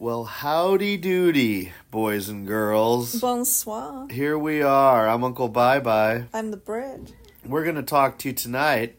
[0.00, 3.20] Well, howdy doody, boys and girls.
[3.20, 4.06] Bonsoir.
[4.08, 5.08] Here we are.
[5.08, 6.26] I'm Uncle Bye Bye.
[6.32, 7.10] I'm the bread.
[7.44, 8.96] We're going to talk to you tonight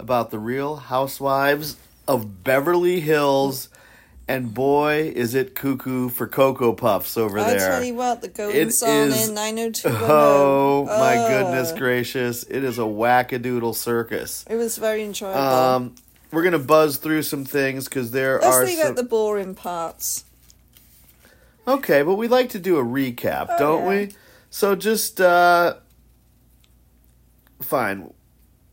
[0.00, 1.76] about the real housewives
[2.08, 3.68] of Beverly Hills.
[4.26, 7.70] And boy, is it cuckoo for Cocoa Puffs over I there.
[7.70, 10.10] tell you what, the golden It song is- in 90210.
[10.10, 12.42] Oh, my uh, goodness gracious.
[12.42, 14.44] It is a wackadoodle circus.
[14.50, 15.38] It was very enjoyable.
[15.38, 15.94] Um,
[16.32, 18.62] we're going to buzz through some things because there are.
[18.62, 18.88] Let's leave some...
[18.88, 20.24] out the boring parts.
[21.66, 23.88] Okay, but we like to do a recap, Oh, don't yeah.
[24.06, 24.10] we?
[24.50, 25.74] So just uh
[27.60, 28.12] fine.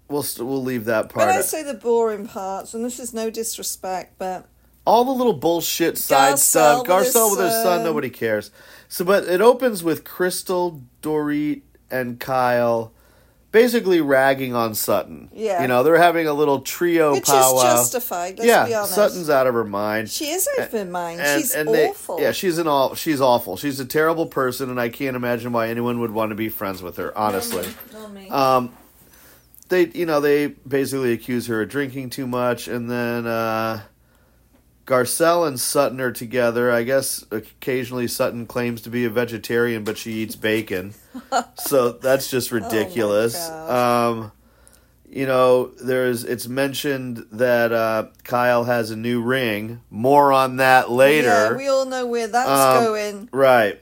[0.08, 1.28] We'll st- we'll leave that part.
[1.28, 4.48] When I say the boring parts, and this is no disrespect, but
[4.86, 6.88] All the little bullshit side Garcelle stuff.
[6.88, 7.84] Garcelle with her son, son.
[7.84, 8.50] nobody cares.
[8.88, 12.92] So, but it opens with Crystal, Dorit, and Kyle
[13.52, 15.30] basically ragging on Sutton.
[15.34, 15.62] Yeah.
[15.62, 17.58] you know they're having a little trio which powwow.
[17.58, 18.38] is justified.
[18.38, 18.94] Let's yeah, be honest.
[18.96, 20.10] Sutton's out of her mind.
[20.10, 21.22] She is out of her mind.
[21.22, 22.22] and, She's and they- awful.
[22.22, 22.96] yeah, she's an all.
[22.96, 23.58] She's awful.
[23.58, 26.82] She's a terrible person, and I can't imagine why anyone would want to be friends
[26.82, 27.18] with her.
[27.18, 27.66] Honestly,
[28.14, 28.30] me.
[28.30, 28.72] um,
[29.70, 33.82] they you know they basically accuse her of drinking too much, and then uh,
[34.90, 36.72] Garcelle and Sutton are together.
[36.72, 40.96] I guess occasionally Sutton claims to be a vegetarian, but she eats bacon,
[41.58, 43.36] so that's just ridiculous.
[43.36, 44.10] God.
[44.10, 44.32] um,
[45.08, 49.82] you know, there's it's mentioned that uh, Kyle has a new ring.
[49.92, 51.28] More on that later.
[51.52, 53.30] Yeah, we all know where that's Um, going.
[53.32, 53.80] Right.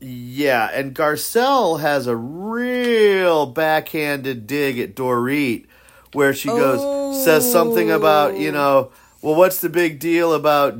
[0.00, 5.66] Yeah, and Garcelle has a real backhanded dig at Dorit
[6.12, 8.90] where she goes says something about, you know,
[9.22, 10.74] well what's the big deal about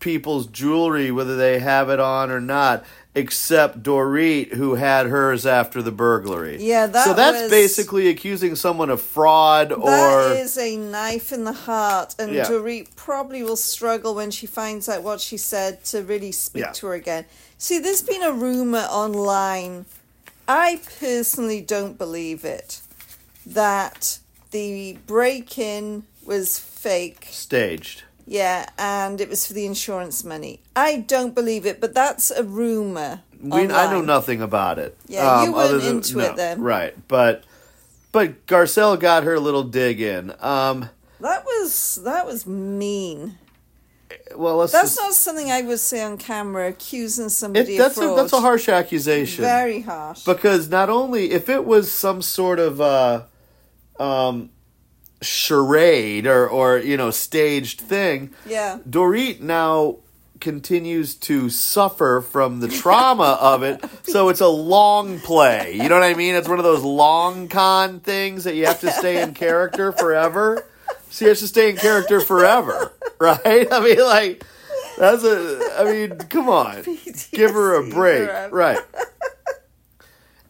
[0.00, 2.84] people's jewelry whether they have it on or not
[3.16, 6.60] except Dorit who had hers after the burglary.
[6.60, 11.30] Yeah, that So that's was- basically accusing someone of fraud or That is a knife
[11.30, 12.44] in the heart, and Yeah.
[12.46, 16.72] Dorit probably will struggle when she finds out what she said to really speak Yeah.
[16.72, 17.24] to her again.
[17.56, 19.86] See, there's been a rumor online.
[20.48, 22.80] I personally don't believe it
[23.46, 24.18] that
[24.50, 27.26] the break in was fake.
[27.30, 28.02] staged.
[28.26, 30.60] Yeah, and it was for the insurance money.
[30.74, 33.20] I don't believe it, but that's a rumor.
[33.40, 34.92] We, I know nothing about it.
[34.92, 36.62] Um, Yeah, you weren't than- into it then.
[36.62, 36.94] right?
[37.08, 37.44] But
[38.12, 40.32] but Garcelle got her little dig in.
[40.40, 40.88] Um,
[41.20, 43.36] That was that was mean.
[44.34, 44.72] well, let's.
[44.72, 48.14] That's just, not something I would say on camera, accusing it, somebody that's of a
[48.14, 49.44] that's a harsh accusation.
[49.44, 50.24] Very harsh.
[50.24, 53.22] because not only if it was some sort of uh,
[53.98, 54.48] um,
[55.24, 58.78] charade or or you know staged thing, yeah.
[58.88, 59.96] Dorit now
[60.40, 63.82] continues to suffer from the trauma of it.
[64.04, 65.72] So it's a long play.
[65.74, 66.34] You know what I mean?
[66.36, 70.64] It's one of those long con things that you have to stay in character forever.
[71.10, 73.66] She has to stay in character forever, right?
[73.72, 74.44] I mean, like
[74.98, 75.58] that's a.
[75.78, 76.84] I mean, come on,
[77.32, 78.54] give her a break, forever.
[78.56, 78.78] right?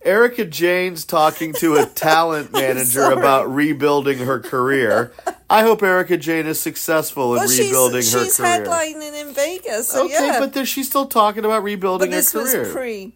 [0.05, 5.13] Erika Jayne's talking to a talent manager about rebuilding her career.
[5.49, 8.57] I hope Erica Jane is successful in Well, rebuilding she's, her she's career.
[8.57, 9.89] She's headlining in Vegas.
[9.89, 10.41] So okay, yeah.
[10.41, 12.73] but there, she's still talking about rebuilding But this was career.
[12.73, 13.15] pre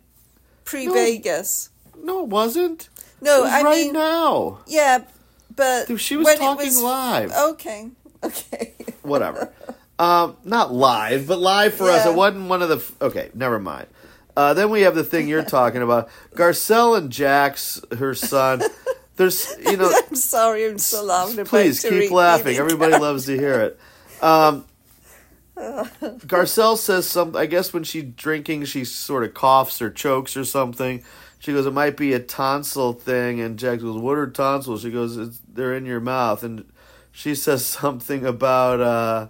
[0.64, 1.70] pre Vegas.
[2.02, 2.88] no, it wasn't.
[3.20, 4.60] No, It was I right mean now.
[4.66, 5.04] yeah,
[5.54, 7.32] but Dude, she was talking was- live.
[7.50, 7.90] Okay.
[8.24, 8.74] Okay.
[9.02, 9.52] Whatever.
[10.00, 12.04] um, not live, but live for us.
[12.04, 12.82] It wasn't one of the.
[13.04, 13.86] Okay, never mind.
[14.38, 16.08] Uh, then we have the thing you're talking about.
[16.32, 18.62] Garcelle and Jax, her son.
[19.16, 22.56] There's, you know, I'm sorry, I'm so laughing please keep laughing.
[22.56, 23.80] Everybody loves to hear it.
[24.22, 24.64] Um,
[25.56, 27.36] Garcelle says something.
[27.40, 31.02] I guess when she's drinking, she sort of coughs or chokes or something.
[31.40, 34.92] She goes, "It might be a tonsil thing." And Jax goes, "What are tonsils?" She
[34.92, 36.64] goes, it's, "They're in your mouth." And
[37.10, 39.28] she says something about uh,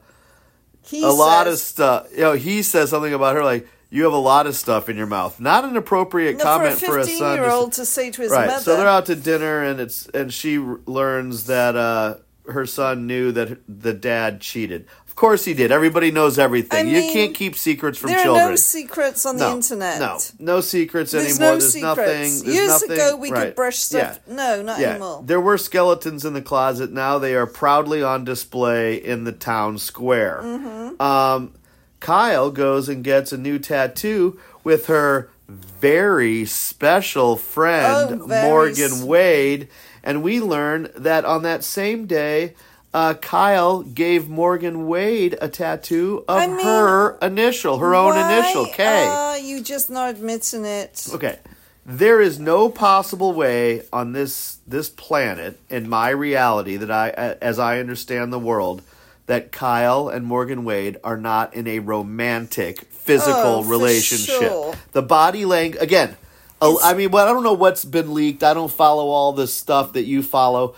[0.92, 2.08] a lot of stuff.
[2.12, 4.96] You know, he says something about her like, "You have a lot of stuff in
[4.96, 7.36] your mouth." Not an appropriate No, comment for a a, 15 son.
[7.38, 8.62] year to to say to his right mother.
[8.62, 12.14] so they're out to dinner and it's and she learns that uh
[12.50, 16.90] her son knew that the dad cheated of course he did everybody knows everything I
[16.90, 19.98] you mean, can't keep secrets from there children are no secrets on the internet.
[20.00, 21.96] no no secrets There's anymore no there's secrets.
[21.98, 23.44] nothing there's Years nothing, ago, we right.
[23.48, 24.20] could brush stuff.
[24.26, 24.34] yeah.
[24.34, 25.22] No, not yeah, anymore.
[25.26, 26.90] there were skeletons in the closet.
[26.90, 30.40] Now they are proudly on display in the town square.
[30.42, 31.02] Mm-hmm.
[31.02, 31.52] Um,
[32.00, 38.92] Kyle goes and gets a new tattoo with her very special friend Oh, very Morgan
[38.92, 39.68] s- Wade,
[40.04, 42.54] and we learn that on that same day.
[42.94, 48.32] Uh, Kyle gave Morgan Wade a tattoo of I mean, her initial, her own Why
[48.40, 48.84] initial, K.
[49.06, 51.06] Are you just not admitting it?
[51.12, 51.38] Okay.
[51.84, 57.10] There is no possible way on this this planet in my reality that I
[57.40, 58.82] as I understand the world
[59.28, 64.40] that Kyle and Morgan Wade are not in a romantic physical Oh, relationship.
[64.40, 64.74] sure.
[64.92, 66.16] The body language again.
[66.60, 68.42] It's- I mean, well, I don't know what's been leaked.
[68.42, 70.74] I don't follow all this stuff that you follow.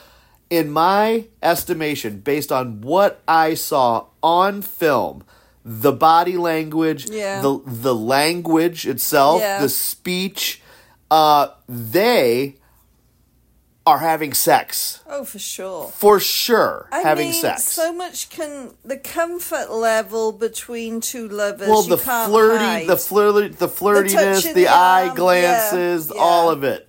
[0.50, 5.22] In my estimation, based on what I saw on film,
[5.64, 7.40] the body language, Yeah.
[7.40, 9.60] the the language itself, Yeah.
[9.62, 10.60] the speech,
[11.10, 12.56] uh, they
[13.86, 15.88] are having sex Oh, for sure.
[15.88, 16.88] for sure.
[16.92, 17.64] I having mean, sex.
[17.64, 21.68] so much can the comfort level between two lovers.
[21.68, 22.86] well, the flirty, hide.
[22.86, 26.52] the flirty, the flirtiness, the, the eye arm, glances, yeah, all yeah.
[26.52, 26.88] of it.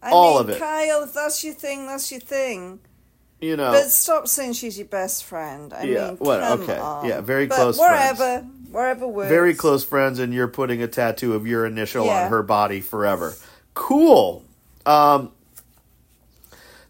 [0.00, 0.58] I all mean, of it.
[0.60, 2.78] Kyle, if that's your thing, that's your thing.
[3.40, 5.72] You know, But stop saying she's your best friend.
[5.72, 7.04] I Yeah, mean, what- come okay, on.
[7.06, 8.40] yeah, very But close Wherever,
[8.70, 9.28] wherever works.
[9.28, 12.24] very close friends, and you're putting a tattoo of your initial Yeah.
[12.24, 13.34] on her body forever.
[13.74, 14.42] Cool.
[14.86, 15.30] Um,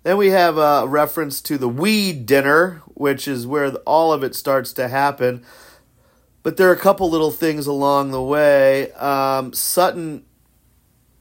[0.08, 4.34] then we have a reference to the weed dinner, which is where all of it
[4.34, 5.44] starts to happen.
[6.42, 8.90] But there are a couple little things along the way.
[8.92, 10.24] Um, Sutton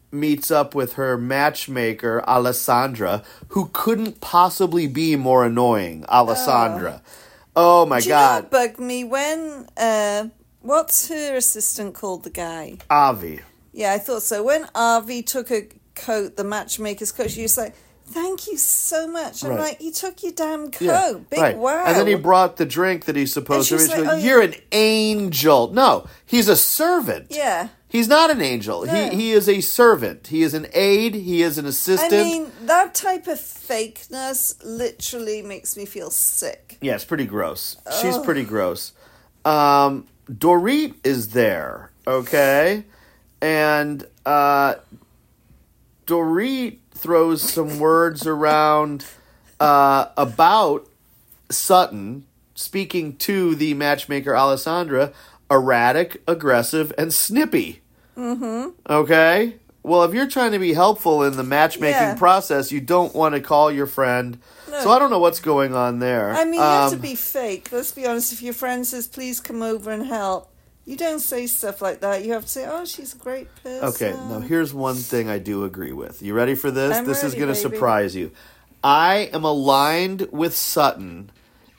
[0.10, 6.06] meets up with her matchmaker, Alessandra, who couldn't possibly be more annoying.
[6.08, 7.02] Alessandra.
[7.58, 8.44] Oh, my Do you God.
[8.44, 9.68] what bugged me when?
[9.76, 10.30] Uh,
[10.62, 12.24] what's her assistant called?
[12.24, 12.78] The guy.
[12.90, 13.42] Avi.
[13.74, 14.44] Yeah, I thought so.
[14.44, 17.76] When Avi took a coat, the matchmaker's coat, she was like,
[18.08, 19.60] "Thank you so much." I'm Right.
[19.60, 21.58] like, you took your damn coat, big right.
[21.58, 23.76] wow." And then he brought the drink that he's supposed to.
[23.76, 25.72] And she's She's like, "Oh, You're an angel.
[25.74, 27.28] No, he's a servant.
[27.30, 27.70] yeah.
[27.90, 28.86] He's not an angel.
[28.86, 28.94] No.
[28.94, 30.28] He he is a servant.
[30.28, 31.16] He is an aide.
[31.16, 32.12] He is an assistant.
[32.14, 36.78] I mean, that type of fakeness literally makes me feel sick.
[36.82, 37.78] yeah, it's pretty gross.
[38.02, 38.92] She's pretty gross.
[39.46, 42.84] Um, Dorit is there, okay,
[43.42, 44.76] and uh,
[46.06, 49.06] Dorit throws some words around
[49.60, 50.88] uh, about
[51.50, 55.14] Sutton speaking to the matchmaker Alessandra,
[55.50, 57.82] erratic, aggressive, and snippy.
[58.18, 58.70] Mm-hmm.
[58.92, 59.56] Okay.
[59.84, 62.16] Well, if you're trying to be helpful in the matchmaking Yeah.
[62.16, 64.38] process, you don't want to call your friend.
[64.70, 64.82] No.
[64.82, 66.32] So I don't know what's going on there.
[66.32, 67.70] I mean, you have to Um, be fake.
[67.72, 68.34] Let's be honest.
[68.34, 70.50] If your friend says, "Please come over and help,"
[70.88, 72.24] you don't say stuff like that.
[72.24, 75.38] You have to say, "Oh, she's a great person." Okay, now here's one thing I
[75.38, 76.22] do agree with.
[76.22, 76.96] You ready for this?
[76.96, 78.32] I'm this is going to surprise you.
[78.84, 81.30] I am aligned with Sutton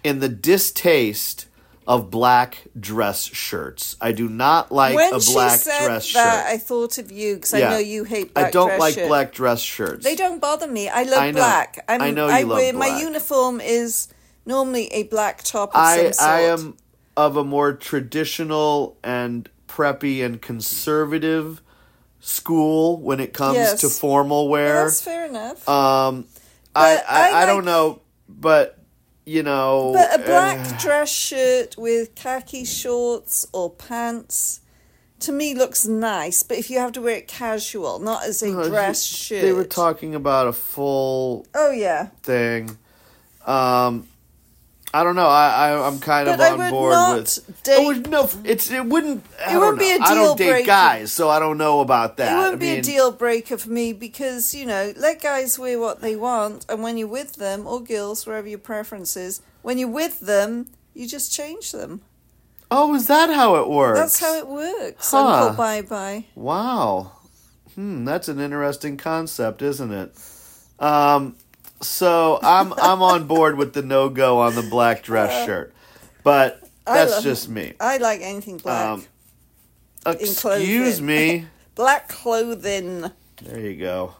[0.04, 1.46] in the distaste
[1.86, 3.96] of black dress shirts.
[3.98, 6.52] I do not like when a black she said dress that, shirt.
[6.54, 7.68] I thought of you because Yeah.
[7.68, 9.08] I know you hate black I don't dress like shirts.
[9.08, 10.04] black dress shirts.
[10.04, 10.90] They don't bother me.
[10.90, 11.82] I love I black.
[11.88, 13.00] I'm, I know you I love wear, My black.
[13.02, 14.08] uniform is
[14.44, 16.28] normally a black top of I some sort.
[16.28, 16.76] I am
[17.18, 21.60] of a more traditional and preppy and conservative
[22.20, 23.80] school when it comes Yes.
[23.80, 24.84] to formal Yeah, wear.
[24.84, 25.68] That's fair enough.
[25.68, 26.26] Um,
[26.76, 28.78] I, I, I I don't know, but
[29.26, 34.60] you know, but a black uh, dress shirt with khaki shorts or pants.
[35.20, 38.52] To me, looks nice, but if you have to wear it casual, not as a
[38.52, 39.42] no, dress shirt.
[39.42, 42.78] They were talking about a full Oh yeah, thing.
[43.44, 44.06] Um,
[45.00, 45.28] I don't know.
[45.28, 47.62] I, I I'm kind But of I on board with.
[47.62, 49.24] date- Oh, would- no, it's it wouldn't.
[49.46, 50.66] I don't wouldn't be a I don't deal date breaker.
[50.66, 52.32] guys, so I don't know about that.
[52.32, 55.78] it wouldn't I be a deal breaker for me because you know, let guys wear
[55.78, 59.78] what they want, and when you're with them or girls, wherever your preference is, when
[59.78, 62.00] you're with them, you just change them.
[62.70, 63.98] Oh, is that how it works?
[64.00, 65.10] That's how it works.
[65.10, 65.26] Huh.
[65.26, 66.24] Uncle bye bye.
[66.34, 67.12] Wow.
[67.74, 70.12] Hmm, that's an interesting concept, isn't it?
[70.80, 71.36] Um,
[71.80, 75.74] so I'm I'm on board with the no go on the black dress shirt,
[76.22, 77.74] but that's love- just me.
[77.80, 78.86] I like anything black.
[78.86, 79.04] Um,
[80.06, 81.46] Excuse me.
[81.74, 83.10] black clothing.
[83.42, 84.14] There you go.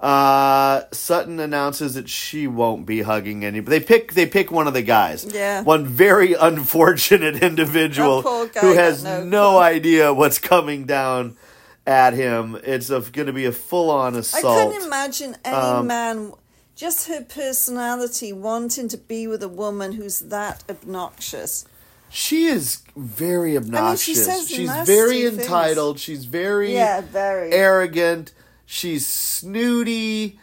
[0.00, 3.58] Uh, Sutton announces that she won't be hugging any.
[3.60, 4.12] They pick.
[4.12, 5.24] They pick one of the guys.
[5.24, 5.62] Yeah.
[5.62, 11.36] One very unfortunate individual That poor guy who has no no, idea what's coming down
[11.84, 12.56] at him.
[12.62, 14.44] It's going to be a full on assault.
[14.44, 16.32] I couldn't imagine any Um, man,
[16.78, 21.66] just her personality, wanting to be with a woman who's that obnoxious.
[22.08, 23.78] She is very obnoxious.
[23.78, 25.38] I mean, she says she's nasty very things.
[25.40, 25.98] entitled.
[25.98, 27.52] She's very Yeah, very.
[27.52, 28.32] arrogant.
[28.64, 30.38] She's snooty.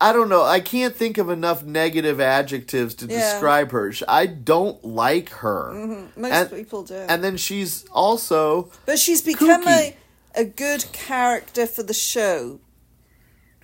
[0.00, 0.44] I don't know.
[0.44, 3.18] I can't think of enough negative adjectives to Yeah.
[3.32, 3.92] describe her.
[4.06, 5.72] I don't like her.
[5.74, 6.20] Mm-hmm.
[6.20, 6.94] Most And- people do.
[6.94, 9.94] And then she's also but she's become kooky.
[10.36, 12.60] a, a good character for the show.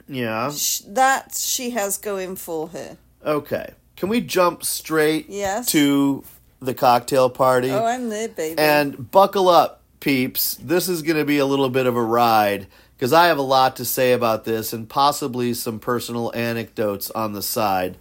[0.08, 0.50] Yeah.
[0.50, 2.96] Sh- That she has going for her.
[3.24, 3.72] Okay.
[3.96, 5.66] Can we jump straight Yes.
[5.72, 6.24] to
[6.60, 7.70] the cocktail party?
[7.70, 8.58] Oh, I'm there, baby.
[8.58, 10.56] And buckle up, peeps.
[10.56, 13.42] This is going to be a little bit of a ride because I have a
[13.42, 17.96] lot to say about this and possibly some personal anecdotes on the side.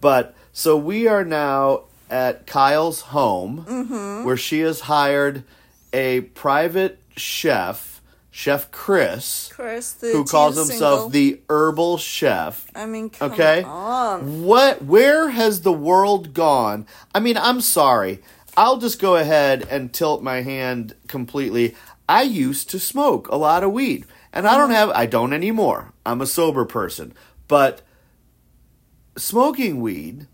[0.00, 4.24] But so we are now at Kyle's home, Mm-hmm.
[4.24, 5.44] where she has hired
[5.92, 7.91] a private chef,
[8.34, 11.08] Chef Chris, Chris, who calls himself single.
[11.10, 12.66] the herbal chef.
[12.74, 13.62] I mean, come Okay.
[13.62, 14.42] on.
[14.42, 14.82] What?
[14.82, 16.86] Where has the world gone?
[17.14, 18.22] I mean, I'm sorry.
[18.56, 21.76] I'll just go ahead and tilt my hand completely.
[22.08, 24.76] I used to smoke a lot of weed, and I don't mm-hmm.
[24.76, 24.90] have.
[24.92, 25.92] I don't anymore.
[26.06, 27.12] I'm a sober person,
[27.48, 27.82] but
[29.18, 30.26] smoking weed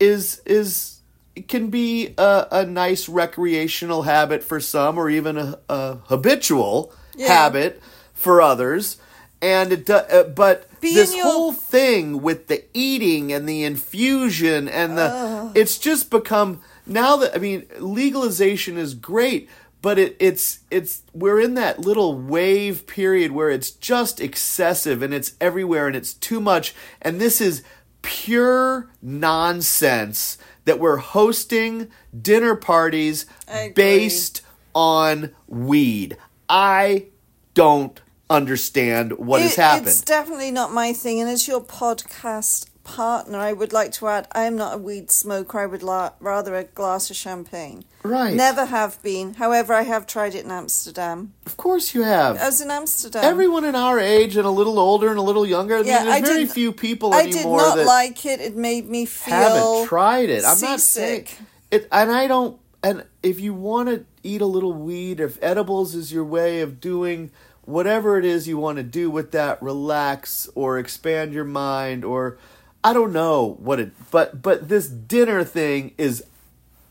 [0.00, 0.97] is is
[1.46, 7.28] can be a, a nice recreational habit for some, or even a, a habitual Yeah.
[7.28, 7.80] habit
[8.14, 8.96] for others.
[9.40, 13.62] And it, do, uh, but Be this your- whole thing with the eating and the
[13.62, 19.48] infusion and the, it's just become now that I mean legalization is great,
[19.82, 25.14] but it, it's it's we're in that little wave period where it's just excessive and
[25.14, 27.62] it's everywhere and it's too much, and this is
[28.02, 31.88] pure nonsense that we're hosting
[32.20, 33.26] dinner parties
[33.74, 34.42] based
[34.74, 36.16] on weed.
[36.48, 37.06] I
[37.54, 39.88] don't understand what has happened.
[39.88, 44.26] It's definitely not my thing, and it's your podcast partner, I would like to add
[44.32, 45.58] I am not a weed smoker.
[45.60, 47.84] I would la- rather a glass of champagne.
[48.02, 48.34] Right.
[48.34, 49.34] Never have been.
[49.34, 51.34] However, I have tried it in Amsterdam.
[51.44, 52.38] Of course you have.
[52.38, 53.22] I was in Amsterdam.
[53.24, 55.74] Everyone in our age and a little older and a little younger.
[55.76, 58.40] I mean, Yeah, there's I very few people I did not like it.
[58.40, 60.44] It made me feel haven't tried it.
[60.44, 61.38] I'm not saying seasick.
[61.70, 62.58] it, and I don't.
[62.82, 66.80] And if you want to eat a little weed, if edibles is your way of
[66.80, 67.30] doing
[67.62, 72.38] whatever it is you want to do with that, relax or expand your mind, or
[72.84, 73.92] I don't know what it.
[74.10, 76.24] But but this dinner thing is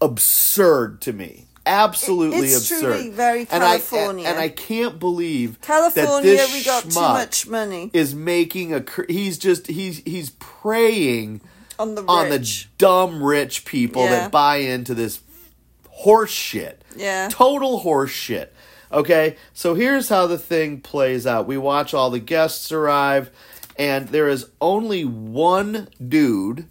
[0.01, 1.45] absurd to me.
[1.65, 2.79] Absolutely It's absurd.
[2.81, 4.27] truly very And I- California.
[4.27, 9.67] and I can't believe California, we got too much money is making a he's just
[9.67, 11.41] he's he's preying
[11.77, 14.11] on the on the dumb rich people Yeah.
[14.11, 15.19] that buy into this
[15.89, 17.27] horse shit Yeah.
[17.29, 18.53] total horse shit
[18.91, 23.29] okay so here's how the thing plays out we watch all the guests arrive
[23.77, 26.65] and there is only one dude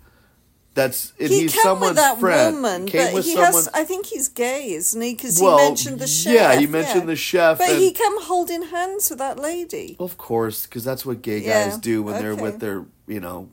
[0.74, 3.68] that's he he's came someone's with that friend woman, came but with he has.
[3.72, 5.14] I think he's gay, isn't he?
[5.14, 6.34] Because well he mentioned the chef.
[6.34, 7.06] yeah he mentioned yeah.
[7.06, 9.96] the chef But and- he come holding hands with that lady.
[9.98, 13.48] of course because that's what gay Yeah, guys do when they're with their you know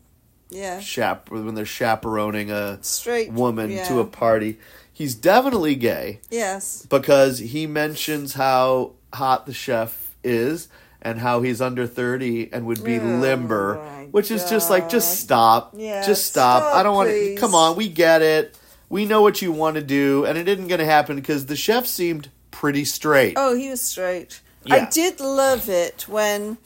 [0.50, 3.88] Yeah, chap when they're chaperoning a straight woman yeah.
[3.88, 4.60] to a party.
[4.92, 6.86] He's definitely gay Yes.
[6.90, 10.68] because he mentions how hot the chef is
[11.04, 13.76] and how he's under 30 and would be Oh, limber,
[14.12, 15.76] which is just like, just stop.
[15.78, 16.64] Yeah, just stop.
[16.64, 17.36] stop, I don't want to.
[17.36, 18.58] Come on, we get it.
[18.90, 20.26] We know what you want to do.
[20.26, 23.34] And it isn't going to happen because the chef seemed pretty straight.
[23.36, 24.42] Oh, he was straight.
[24.64, 24.76] Yeah.
[24.76, 26.58] I did love it when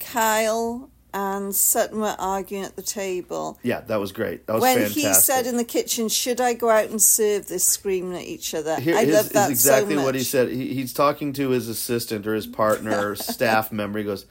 [0.00, 3.58] Kyle and Sutton were arguing at the table.
[3.62, 4.46] Yeah, that was great.
[4.46, 5.02] That was when fantastic.
[5.02, 8.54] he said in the kitchen, "Should I go out and serve this?" Screaming at each
[8.54, 8.78] other.
[8.78, 10.04] Here I is, love that exactly so much.
[10.04, 10.50] what he said.
[10.50, 13.98] He, he's talking to his assistant or his partner or staff member.
[13.98, 14.26] He goes,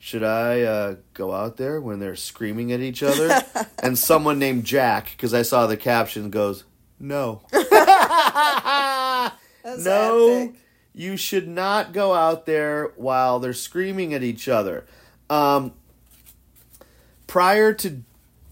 [0.00, 3.40] "Should I uh, go out there when they're screaming at each other?"
[3.78, 6.64] and someone named Jack, because I saw the caption, goes,
[6.98, 7.70] "No, That's
[9.84, 10.56] no, epic.
[10.92, 14.84] you should not go out there while they're screaming at each other."
[15.30, 15.72] Um,
[17.34, 18.00] prior to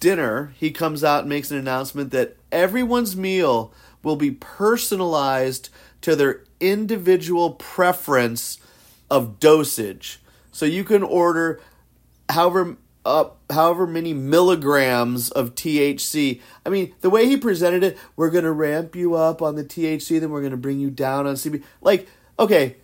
[0.01, 3.73] dinner, he comes out and makes an announcement that everyone's meal
[4.03, 5.69] will be personalized
[6.01, 8.59] to their individual preference
[9.09, 10.19] of dosage.
[10.51, 11.61] So you can order
[12.29, 16.41] however up however many milligrams of THC.
[16.67, 19.65] I mean, the way he presented it, we're going to ramp you up on the
[19.65, 21.63] THC, then we're going to bring you down on CB.
[21.83, 22.79] Like, okay,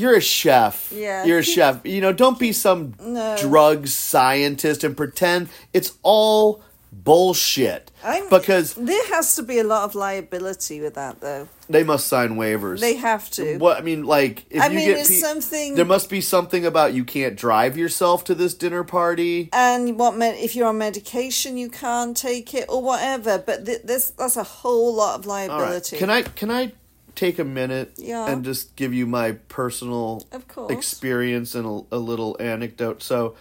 [0.00, 0.92] you're a chef.
[0.94, 1.24] Yeah.
[1.26, 1.74] You're a chef.
[1.84, 3.36] You know, don't be some No.
[3.36, 6.62] drug scientist and pretend it's all
[6.92, 7.90] bullshit.
[8.04, 11.48] I'm- because there has to be a lot of liability with that, though.
[11.68, 12.78] they must sign waivers.
[12.80, 13.58] They have to.
[13.58, 16.64] What I mean, like, if I you mean, get pe- something- there must be something
[16.64, 19.48] about you can't drive yourself to this dinner party.
[19.52, 23.42] and what med- if you're on medication, you can't take it or whatever.
[23.44, 25.48] But th- this that's a whole lot of right.
[25.48, 25.96] liability.
[25.98, 26.72] Can I can I
[27.16, 28.26] take a minute Yeah.
[28.30, 30.22] and just give you my personal
[30.70, 33.02] experience and a, a little anecdote?
[33.02, 33.34] So,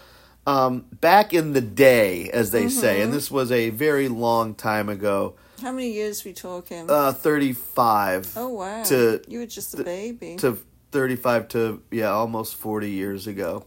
[0.47, 3.03] um, back in the day, as they say, Mm-hmm.
[3.03, 6.89] and this was a very long time ago, How many years we talking?
[6.89, 8.33] uh, thirty-five.
[8.35, 8.83] oh wow!
[8.83, 10.35] to you were just a baby.
[10.37, 10.57] to
[10.91, 13.65] 35 to yeah almost 40 years ago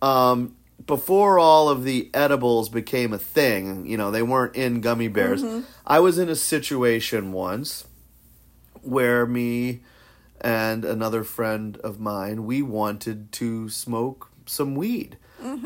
[0.00, 0.54] um
[0.86, 5.42] before all of the edibles became a thing you know they weren't in gummy bears
[5.86, 7.84] i was in a situation once
[8.82, 9.80] where me
[10.40, 15.16] and another friend of mine we wanted to smoke some weed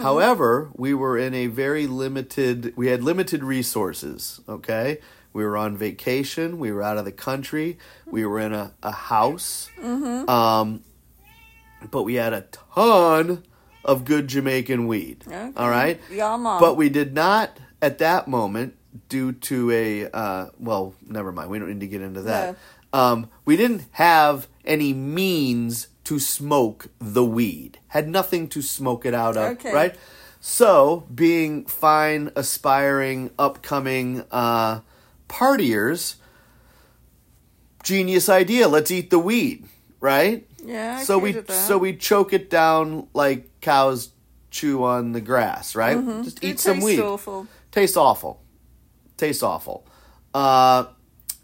[0.01, 4.99] however we were in a very limited we had limited resources okay
[5.33, 6.59] We were on vacation.
[6.59, 7.77] We were out of the country.
[8.07, 9.69] We were in a, a house.
[9.85, 10.81] Um,
[11.91, 13.45] but we had a ton
[13.85, 15.25] of good Jamaican weed.
[15.27, 15.53] Okay.
[15.55, 16.01] All right?
[16.11, 16.59] Yeah, Mom.
[16.59, 18.77] But we did not, at that moment,
[19.11, 21.51] due to a, uh, well, never mind.
[21.51, 22.57] We don't need to get into that.
[22.97, 27.79] Um, we didn't have any means to smoke the weed.
[27.89, 29.73] Had nothing to smoke it out of, Okay.
[29.73, 29.95] right?
[30.41, 34.81] So, being fine, aspiring, upcoming uh,
[35.29, 36.17] partiers,
[37.83, 38.69] genius idea.
[38.69, 39.67] Let's eat the weed,
[40.01, 40.47] right?
[40.65, 44.11] Yeah, I so we so we choke it down like cows
[44.51, 45.99] chew on the grass, right?
[46.25, 47.01] Just It eat some tastes weed.
[47.01, 47.47] awful.
[47.73, 48.43] Tastes awful.
[49.17, 49.87] Tastes awful.
[50.35, 50.87] Uh,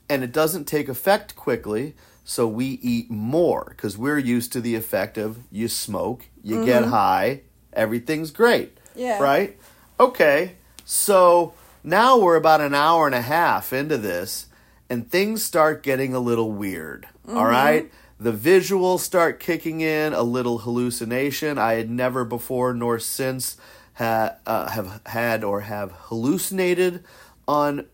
[0.08, 1.94] and it doesn't take effect quickly,
[2.24, 6.84] so we eat more because we're used to the effect of you smoke, you get
[6.84, 7.42] high,
[7.72, 8.76] everything's great.
[8.76, 8.98] Mm-hmm.
[8.98, 9.18] Yeah.
[9.20, 9.58] Right?
[9.98, 10.56] Okay.
[10.84, 14.46] So now we're about an hour and a half into this,
[14.90, 17.08] and things start getting a little weird.
[17.26, 17.38] Mm-hmm.
[17.38, 17.90] all right?
[18.18, 21.58] The visuals start kicking in, a little hallucination.
[21.58, 23.56] I had never before nor since
[23.94, 27.02] ha- uh, have had or have hallucinated
[27.48, 27.86] on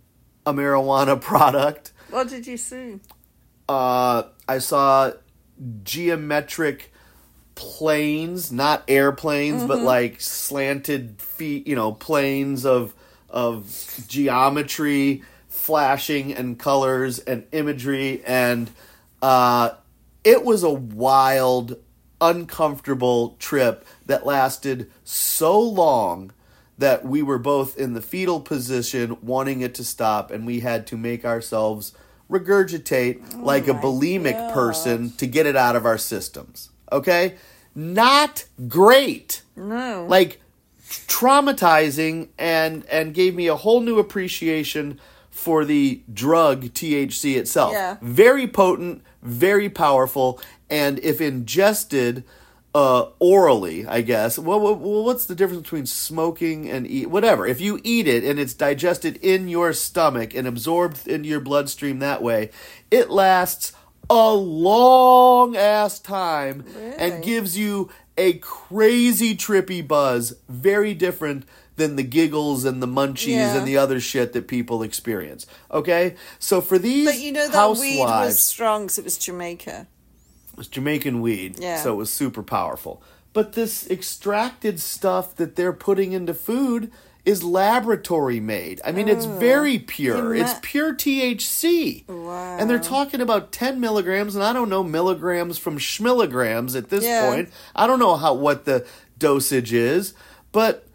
[0.45, 1.93] a marijuana product.
[2.11, 3.01] What did you see?
[3.69, 5.13] Uh, I saw
[5.83, 6.93] geometric
[7.55, 12.95] planes, not airplanes, but like slanted feet, you know, planes of
[13.29, 18.71] of geometry, flashing and colors and imagery, and
[19.21, 19.71] uh,
[20.25, 21.77] it was a wild,
[22.21, 26.33] uncomfortable trip that lasted so long
[26.79, 30.87] that we were both in the fetal position wanting it to stop and we had
[30.87, 31.93] to make ourselves
[32.31, 37.35] regurgitate oh like a bulimic person to get it out of our systems okay
[37.75, 40.07] not great No.
[40.09, 40.41] like
[40.89, 44.99] traumatizing and and gave me a whole new appreciation
[45.31, 47.73] for the drug THC itself.
[47.73, 47.97] Yeah.
[48.03, 52.25] Very potent, very powerful, and if ingested
[52.79, 54.39] uh, orally, I guess.
[54.39, 57.11] Well, well, what's the difference between smoking and eat?
[57.11, 57.47] Whatever.
[57.47, 61.99] If you eat it and it's digested in your stomach and absorbed into your bloodstream
[61.99, 62.51] that way,
[62.91, 63.73] it lasts
[64.11, 66.65] a long ass time
[66.99, 71.45] and gives you a crazy trippy buzz, very different
[71.77, 73.57] than the giggles and the munchies Yeah.
[73.57, 75.47] and the other shit that people experience.
[75.71, 79.17] Okay, so for these but you know that housewives, weed was strong 'cause it was
[79.19, 79.87] Jamaica.
[80.59, 81.81] Was Jamaican weed, Yeah.
[81.83, 83.03] so it was super powerful.
[83.33, 86.91] But this extracted stuff that they're putting into food
[87.25, 88.81] is laboratory made.
[88.87, 90.35] I mean, it's very pure.
[90.35, 92.05] Ima- It's pure THC.
[92.09, 92.57] Wow.
[92.59, 97.05] And they're talking about 10 milligrams, and I don't know milligrams from schmilligrams at this
[97.05, 97.29] Yeah.
[97.31, 97.51] point.
[97.77, 98.87] I don't know how what the
[99.19, 100.15] dosage is,
[100.53, 100.87] but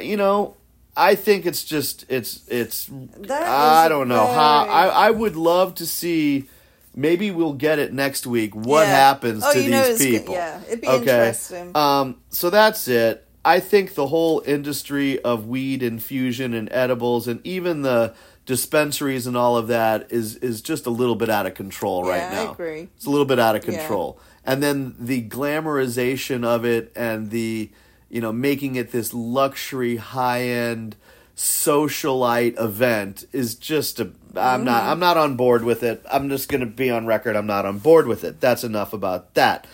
[0.00, 0.56] you know,
[0.96, 2.88] I think it's just it's it's
[3.18, 6.48] That I don't know how I I would love to see
[6.96, 8.94] maybe we'll get it next week what Yeah.
[8.96, 10.34] happens Oh, to these people.
[10.34, 11.70] Yeah, it'd be interesting.
[11.76, 13.22] Um so that's it.
[13.44, 18.14] I think the whole industry of weed infusion and edibles and even the
[18.46, 22.18] dispensaries and all of that is is just a little bit out of control right
[22.18, 22.52] Yeah, I now.
[22.52, 22.88] agree.
[22.96, 23.76] It's a little bit out of Yeah.
[23.78, 24.18] control.
[24.44, 27.70] And then the glamorization of it and the
[28.08, 30.96] you know making it this luxury high end
[31.36, 34.82] socialite event is just a I'm not.
[34.84, 36.04] I'm not on board with it.
[36.10, 38.40] I'm just going to be on record I'm not on board with it.
[38.40, 39.66] That's enough about that.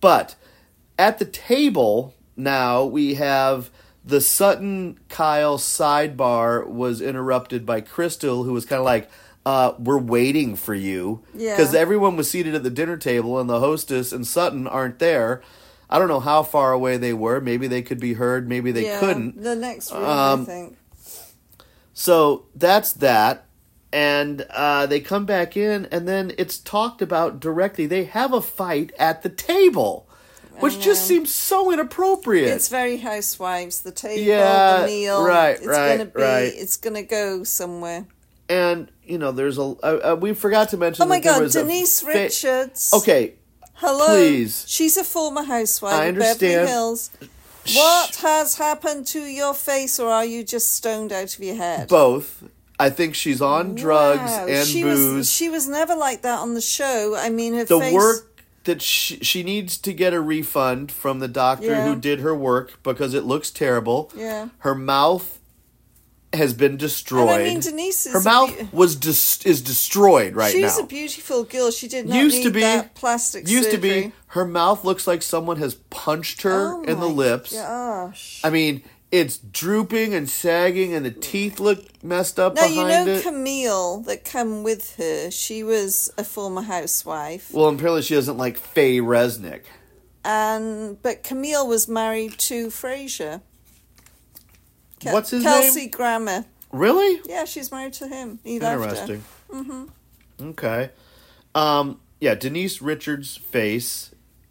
[0.00, 0.34] But
[0.98, 3.70] at the table now we have
[4.04, 9.10] the Sutton Kyle sidebar was interrupted by Crystal who was kind of like
[9.46, 11.56] uh, we're waiting for you Yeah.
[11.56, 15.42] because everyone was seated at the dinner table and the hostess and Sutton aren't there.
[15.90, 17.40] I don't know how far away they were.
[17.40, 18.46] Maybe they could be heard.
[18.48, 19.42] Maybe they yeah, couldn't.
[19.42, 20.77] The next room, Um, I think.
[21.98, 23.44] So that's that.
[23.92, 27.86] And uh, they come back in, and then it's talked about directly.
[27.86, 30.06] They have a fight at the table,
[30.60, 32.50] which just seems so inappropriate.
[32.50, 33.80] It's very housewives.
[33.80, 35.24] The table, Yeah, the meal.
[35.24, 36.20] right, it's right, gonna be.
[36.22, 36.52] right.
[36.54, 38.06] It's gonna go somewhere.
[38.48, 39.62] and you know, there's a.
[39.62, 41.02] Uh, uh, we forgot to mention.
[41.02, 42.92] Oh my God, Denise fa- Richards.
[42.94, 43.34] Okay,
[43.72, 44.06] Hello.
[44.08, 44.64] please.
[44.68, 46.68] She's a former housewife I of Beverly understand.
[46.68, 47.10] Hills.
[47.74, 51.88] What has happened to your face, or are you just stoned out of your head?
[51.88, 52.44] both.
[52.80, 55.14] I think she's on drugs Wow, and she booze.
[55.14, 57.16] Was, she was never like that on the show.
[57.16, 57.92] I mean, her the face.
[57.92, 61.86] work that she, she needs to get a refund from the doctor Yeah.
[61.88, 64.12] who did her work because it looks terrible.
[64.14, 64.50] Yeah.
[64.58, 65.40] Her mouth
[66.32, 67.30] has been destroyed.
[67.30, 70.84] And I mean, Denise is her mouth beau- was dis- is destroyed right She's now.
[70.84, 71.70] a beautiful girl.
[71.70, 74.02] She did not used need to be that plastic used surgery.
[74.02, 77.52] to be her mouth looks like someone has punched her Oh in the lips.
[77.54, 78.40] Gosh.
[78.44, 83.06] I mean, it's drooping and sagging, and the teeth look messed up Now you know
[83.06, 83.22] it.
[83.22, 85.30] Camille that come with her.
[85.30, 89.62] She was a former housewife, well, apparently she doesn't like Faye Resnick.
[90.24, 93.40] and but Camille was married to Frasier.
[95.00, 95.72] Ke- What's his Kelsey name?
[95.72, 96.44] Kelsey Grammer.
[96.72, 97.20] Really?
[97.24, 98.38] Yeah, she's married to him.
[98.44, 98.56] He.
[98.56, 99.24] Interesting.
[99.50, 99.84] Mm-hmm.
[100.50, 100.90] Okay.
[101.54, 102.00] Um.
[102.20, 104.10] Yeah, Denise Richards' face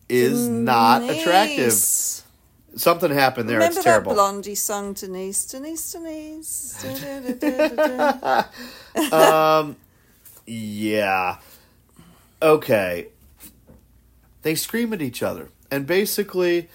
[0.10, 1.74] is not attractive.
[2.76, 3.58] Something happened there.
[3.58, 4.12] Remember it's terrible.
[4.12, 6.86] that Blondie song, Denise, Denise, Denise.
[8.96, 9.74] Da.
[10.46, 11.38] Yeah.
[12.42, 13.08] Okay.
[14.44, 15.50] They scream at each other.
[15.70, 16.70] And basically,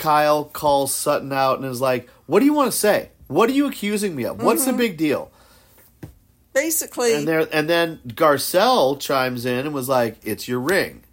[0.00, 3.10] Kyle calls Sutton out and is like, What do you want to say?
[3.28, 4.42] What are you accusing me of?
[4.42, 4.72] What's Mm-hmm.
[4.72, 5.30] the big deal?
[6.52, 11.04] Basically, And there and then Garcelle chimes in and was like, It's your ring.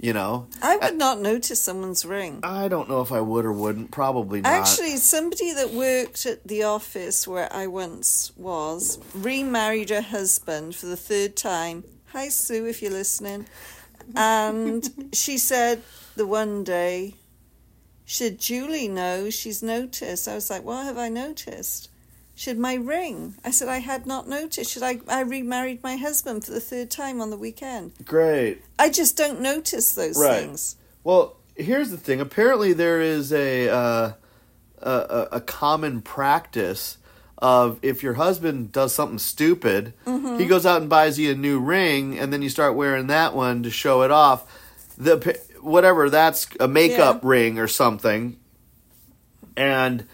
[0.00, 0.46] You know?
[0.62, 2.40] I would not notice someone's ring.
[2.42, 3.90] I don't know if I would or wouldn't.
[3.90, 4.50] Probably not.
[4.50, 10.86] Actually, somebody that worked at the office where I once was remarried her husband for
[10.86, 11.84] the third time.
[12.12, 13.46] Hi, Sue, if you're listening.
[14.16, 15.82] And she said
[16.16, 17.16] the one day,
[18.10, 20.26] should Julie know she's noticed?
[20.26, 21.90] I was like, what have I noticed?
[22.34, 23.36] Said, my ring.
[23.44, 24.72] I said, I had not noticed.
[24.72, 27.92] Should I, I remarried my husband for the third time on the weekend.
[28.04, 28.62] Great.
[28.80, 30.40] I just don't notice those Right.
[30.40, 30.74] things.
[31.04, 32.20] Well, here's the thing.
[32.20, 34.12] Apparently, there is a uh,
[34.78, 36.98] a, a, common practice
[37.38, 40.38] of if your husband does something stupid, Mm-hmm.
[40.40, 43.36] he goes out and buys you a new ring, and then you start wearing that
[43.36, 44.50] one to show it off.
[44.98, 45.16] The
[45.60, 47.28] whatever that's a makeup Yeah.
[47.28, 48.38] ring or something,
[49.56, 50.06] and.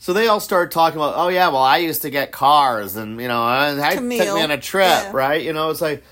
[0.00, 3.20] So they all start talking about, oh yeah, well I used to get cars, and
[3.20, 5.10] you know, I I took me on a trip, yeah.
[5.12, 5.42] right?
[5.42, 6.04] You know, it's like,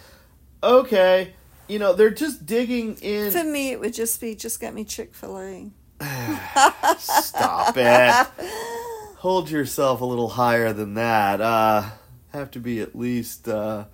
[0.61, 1.35] okay,
[1.69, 3.31] you know, they're just digging in.
[3.31, 5.71] For me, it would just be just get me Chick fil A.
[6.99, 8.27] Stop it.
[9.19, 11.41] Hold yourself a little higher than that.
[11.41, 11.85] Uh
[12.33, 13.85] have to be at least uh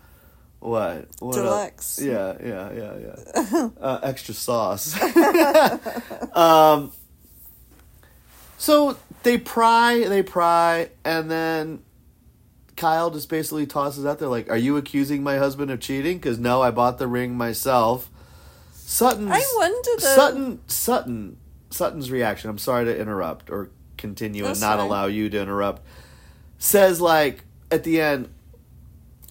[0.62, 1.08] what?
[1.18, 2.00] what el- Deluxe.
[2.00, 2.96] Yeah, yeah, yeah,
[3.52, 3.68] yeah.
[3.80, 4.94] uh, extra sauce.
[6.36, 6.92] um
[8.58, 11.82] so they pry, they pry, and then
[12.76, 16.18] Kyle just basically tosses out there like, "Are you accusing my husband of cheating?
[16.18, 18.08] Because no, I bought the ring myself."
[18.72, 20.14] Sutton's I wonder though.
[20.14, 21.36] Sutton Sutton
[21.70, 22.50] Sutton's reaction.
[22.50, 24.86] I'm sorry to interrupt or continue That's and not fine.
[24.86, 25.82] allow you to interrupt.
[26.58, 28.28] Says like at the end,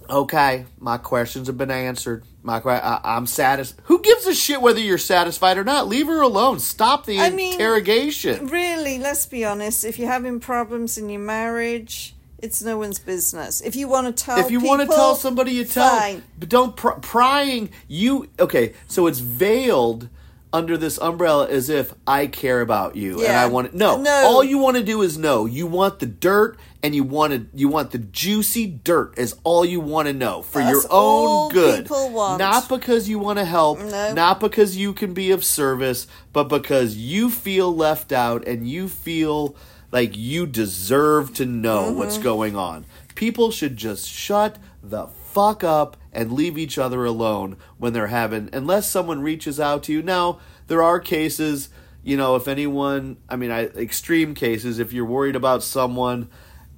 [0.10, 2.24] "Okay, my questions have been answered.
[2.44, 3.82] My I, I'm satisfied.
[3.86, 5.88] Who gives a shit whether you're satisfied or not?
[5.88, 6.60] Leave her alone.
[6.60, 9.86] Stop the I mean- interrogation." Really, let's be honest.
[9.86, 13.62] If you're having problems in your marriage, it's no one's business.
[13.62, 15.98] If you want to tell, if you want to tell somebody, you tell.
[15.98, 16.24] Fine.
[16.40, 17.70] But don't pr- prying.
[17.88, 18.74] You okay?
[18.88, 20.10] So it's veiled
[20.54, 23.78] under this umbrella as if I care about you and I want to.
[23.78, 24.12] No, No.
[24.26, 25.46] all you want to do is know.
[25.46, 27.46] You want the dirt, and you want to.
[27.58, 29.18] You want the juicy dirt.
[29.18, 31.90] Is all you want to know for That's your own good.
[31.90, 33.80] Not because you want to help.
[33.80, 34.14] No.
[34.14, 38.88] Not because you can be of service, but because you feel left out and you
[38.90, 39.56] feel
[39.92, 42.24] like you deserve to know what's Mm-hmm.
[42.24, 42.86] going on.
[43.16, 48.50] People should just shut the fuck up and leave each other alone when they're having
[48.54, 50.02] unless someone reaches out to you.
[50.02, 51.69] Now, there are cases,
[52.04, 56.30] you know, if anyone, I mean, I extreme cases if you're worried about someone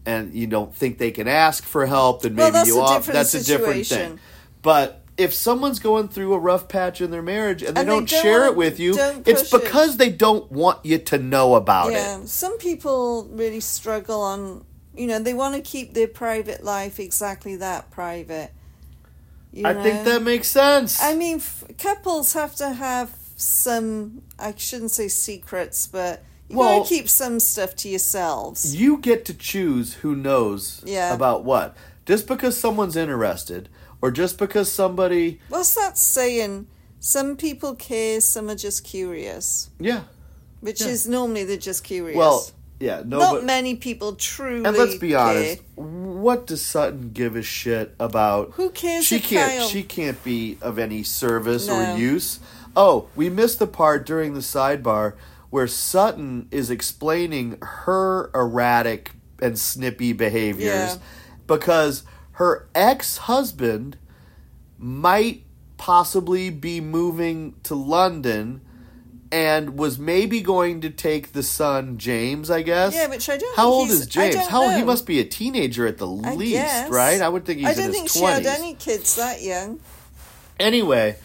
[0.05, 3.05] and you don't think they can ask for help, then maybe that's you off.
[3.05, 4.19] That's a different thing.
[4.61, 8.09] But if someone's going through a rough patch in their marriage and they, And don't,
[8.09, 9.63] don't share it with you, it's push it.
[9.63, 12.27] because they don't want you to know about yeah, it.
[12.27, 14.65] some people really struggle on.
[14.95, 18.51] You know, they want to keep their private life exactly that private.
[19.53, 19.83] You I know?
[19.83, 21.01] think that makes sense.
[21.01, 24.23] I mean, f- couples have to have some.
[24.39, 28.75] I shouldn't say secrets, but you Well- gotta keep some stuff to yourselves.
[28.75, 31.13] you get to choose who knows Yeah.
[31.13, 31.75] about what.
[32.05, 33.69] Just because someone's interested,
[34.01, 36.67] or just because somebody, What's that saying?
[36.99, 39.69] Some people care, some are just curious.
[39.79, 40.01] yeah,
[40.61, 40.87] Which Yeah.
[40.87, 42.17] is normally they're just curious.
[42.17, 44.65] well, yeah, no, not but many people truly.
[44.65, 45.57] and let's be care.
[46.23, 48.51] What does Sutton give a shit about?
[48.53, 49.51] Who cares She can't.
[49.59, 51.93] Kyle- She can't be of any service No.
[51.93, 52.39] or use.
[52.75, 55.13] Oh, we missed the part during the sidebar
[55.51, 60.97] where Sutton is explaining her erratic and snippy behaviors Yeah.
[61.45, 62.03] because
[62.37, 63.97] her ex-husband
[64.79, 65.43] might
[65.77, 68.61] possibly be moving to London
[69.33, 72.93] and was maybe going to take the son James, I guess.
[72.93, 73.57] Yeah, which I don't.
[73.57, 74.35] How old is James?
[74.35, 76.89] How he must be a teenager at the I least, guess.
[76.91, 77.19] right?
[77.19, 79.79] I would think he's I don't think she had any kids that young.
[80.59, 81.15] Anyway,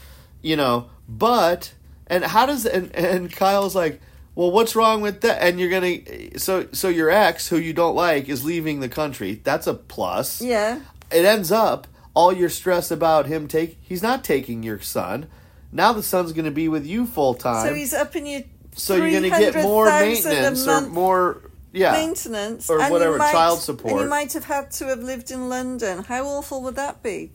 [0.41, 1.75] you know, but
[2.07, 4.01] and how does and and Kyle's like,
[4.35, 5.43] Well, what's wrong with that?
[5.43, 9.43] And you're gonna so so your ex, who you don't like, is leaving the country.
[9.45, 10.41] That's a plus.
[10.41, 10.81] Yeah.
[11.13, 13.77] It ends up all your stress about him take.
[13.83, 15.27] He's not taking your son.
[15.73, 17.67] Now the son's going to be with you full time.
[17.67, 18.43] So he's up in your.
[18.75, 21.43] So you're going to get more maintenance or more.
[21.71, 21.93] Yeah.
[21.93, 25.49] maintenance Or and whatever, might- child And you might have had to have lived in
[25.51, 26.03] London.
[26.05, 27.33] How awful would that be?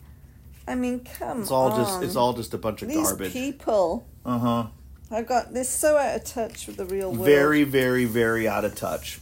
[0.66, 1.40] I mean, come on.
[1.42, 3.32] It's all just it's all just a bunch of These garbage.
[3.32, 4.06] people.
[4.26, 4.66] Uh huh.
[5.10, 7.24] I've got this so out of touch with the real world.
[7.26, 9.20] Very, very, very out of touch.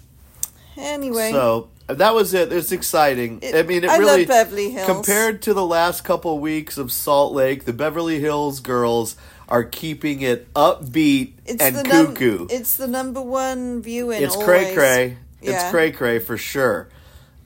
[0.77, 2.53] Anyway, So that was it.
[2.53, 3.41] It's exciting.
[3.43, 4.87] It- I mean, it I love really Beverly Hills.
[4.87, 9.17] compared to the last couple weeks of Salt Lake, the Beverly Hills girls
[9.49, 12.47] are keeping it upbeat it's and the num- cuckoo.
[12.49, 14.23] it's the number one viewing.
[14.23, 15.19] it's cray cray.
[15.43, 16.89] It's cray cray for sure.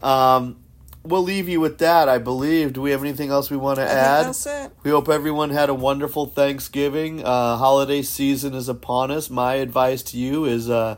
[0.03, 0.57] Um,
[1.03, 2.09] we'll leave you with that.
[2.09, 2.75] I believe.
[2.75, 4.27] Do we have anything else we want to I add?
[4.27, 4.71] that's it.
[4.85, 7.25] We hope everyone had a wonderful Thanksgiving.
[7.25, 9.31] Uh, holiday season is upon us.
[9.31, 10.97] My advice to you is uh,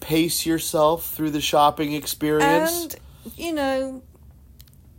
[0.00, 2.84] pace yourself through the shopping experience.
[2.84, 2.96] And
[3.36, 4.02] you know,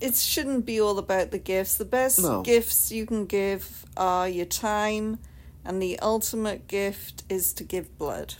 [0.01, 1.77] it shouldn't be all about the gifts.
[1.77, 2.41] The best No.
[2.41, 5.19] gifts you can give are your time,
[5.65, 8.35] and the ultimate gift is to give blood.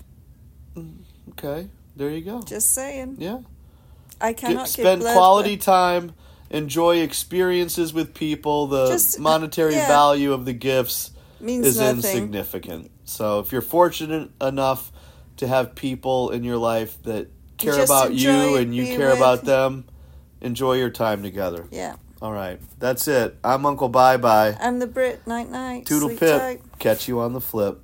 [1.32, 2.42] okay, there you go.
[2.42, 3.16] Just saying.
[3.20, 3.40] Yeah.
[4.20, 6.14] I Get, cannot give spend blood, quality time,
[6.50, 8.68] enjoy experiences with people.
[8.68, 9.88] The Just, uh, monetary yeah.
[9.88, 11.98] value of the gifts means is nothing.
[11.98, 12.92] insignificant.
[13.06, 14.92] So if you're fortunate enough
[15.38, 19.18] to have people in your life that care Just about you and you care with-
[19.18, 19.86] about them,
[20.42, 21.66] enjoy your time together.
[21.72, 21.96] Yeah.
[22.22, 23.38] All right, that's it.
[23.44, 24.58] I'm Uncle Bye Bye.
[24.60, 25.86] I'm the Brit night night.
[25.86, 26.40] Toodle Sleep pip.
[26.42, 26.62] tight.
[26.80, 27.80] Catch you on the flip.